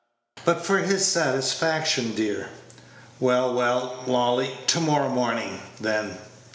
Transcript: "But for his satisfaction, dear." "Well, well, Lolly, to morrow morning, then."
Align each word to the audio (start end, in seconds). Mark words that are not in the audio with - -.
"But 0.45 0.65
for 0.65 0.79
his 0.79 1.05
satisfaction, 1.05 2.15
dear." 2.15 2.49
"Well, 3.19 3.53
well, 3.53 4.03
Lolly, 4.07 4.57
to 4.65 4.79
morrow 4.79 5.09
morning, 5.09 5.61
then." 5.79 6.17